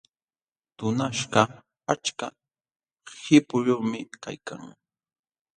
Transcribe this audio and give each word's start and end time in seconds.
Tunaśhkaq 0.77 1.51
achka 1.93 2.27
qipuyuqmi 3.23 3.99
kaykan. 4.23 4.61